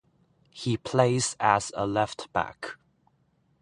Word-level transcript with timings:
He 0.49 0.77
plays 0.77 1.35
as 1.39 1.71
a 1.75 1.85
left 1.85 2.33
back. 2.33 2.77